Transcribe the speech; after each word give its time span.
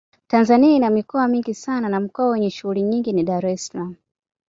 Tanzania 0.27 0.75
ina 0.75 0.89
mikoa 0.89 1.27
mingi 1.27 1.53
sana 1.53 1.89
na 1.89 1.99
mkoa 1.99 2.29
wenye 2.29 2.49
shughuli 2.49 2.81
nyingi 2.81 3.13
ni 3.13 3.23
Dar 3.23 3.45
es 3.45 3.67
salaam 3.67 3.95